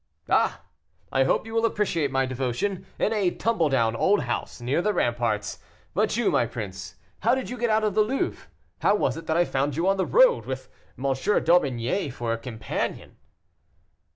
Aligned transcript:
"Ah! 0.29 0.63
I 1.11 1.25
hope 1.25 1.45
you 1.45 1.53
will 1.53 1.63
appreciate 1.63 2.09
my 2.09 2.25
devotion; 2.25 2.87
in 2.97 3.13
a 3.13 3.29
tumble 3.29 3.69
down 3.69 3.95
old 3.95 4.21
house, 4.21 4.59
near 4.59 4.81
the 4.81 4.95
ramparts. 4.95 5.59
But 5.93 6.17
you, 6.17 6.31
my 6.31 6.47
prince, 6.47 6.95
how 7.19 7.35
did 7.35 7.51
you 7.51 7.55
get 7.59 7.69
out 7.69 7.83
of 7.83 7.93
the 7.93 8.01
Louvre? 8.01 8.47
How 8.79 8.95
was 8.95 9.15
it 9.15 9.27
that 9.27 9.37
I 9.37 9.45
found 9.45 9.75
you 9.75 9.87
on 9.87 9.97
the 9.97 10.07
road, 10.07 10.47
with 10.47 10.69
M. 10.97 11.03
d'Aubigné 11.03 12.11
for 12.11 12.33
a 12.33 12.39
companion?" 12.39 13.17